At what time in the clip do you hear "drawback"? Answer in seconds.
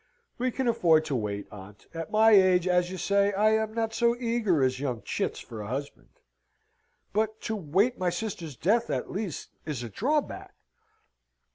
9.89-10.55